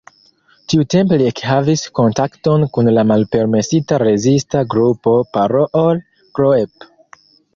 Tiutempe 0.73 1.17
li 1.21 1.27
ekhavis 1.31 1.83
kontakton 1.99 2.65
kun 2.77 2.89
la 2.95 3.03
malpermesita 3.11 3.99
rezista 4.05 4.65
grupo 4.75 5.13
"Parool-groep". 5.39 6.91